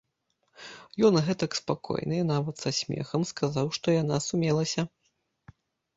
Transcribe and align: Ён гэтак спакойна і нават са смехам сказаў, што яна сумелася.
Ён 1.09 1.17
гэтак 1.27 1.51
спакойна 1.59 2.13
і 2.21 2.25
нават 2.33 2.55
са 2.65 2.71
смехам 2.79 3.21
сказаў, 3.33 3.65
што 3.79 3.87
яна 4.01 4.17
сумелася. 4.29 4.81